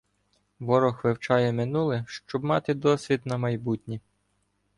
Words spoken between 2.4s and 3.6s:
мати досвід на